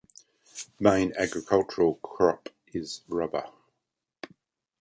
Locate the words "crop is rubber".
1.93-3.47